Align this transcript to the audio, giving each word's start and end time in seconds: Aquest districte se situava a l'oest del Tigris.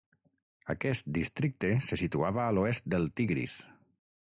Aquest 0.73 1.11
districte 1.17 1.71
se 1.89 1.99
situava 2.03 2.43
a 2.47 2.57
l'oest 2.59 2.91
del 2.97 3.09
Tigris. 3.21 3.61